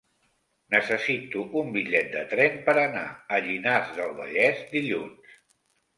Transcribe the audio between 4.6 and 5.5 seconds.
dilluns.